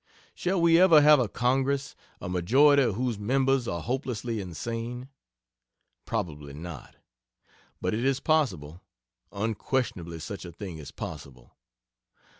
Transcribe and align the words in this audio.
Shall 0.33 0.59
we 0.59 0.79
ever 0.79 0.99
have 1.01 1.19
a 1.19 1.27
Congress, 1.29 1.95
a 2.19 2.27
majority 2.27 2.81
of 2.81 2.95
whose 2.95 3.19
members 3.19 3.67
are 3.67 3.83
hopelessly 3.83 4.41
insane? 4.41 5.09
Probably 6.05 6.53
not. 6.53 6.95
But 7.79 7.93
it 7.93 8.03
is 8.03 8.19
possible 8.19 8.81
unquestionably 9.31 10.17
such 10.17 10.43
a 10.43 10.51
thing 10.51 10.79
is 10.79 10.89
possible. 10.89 11.55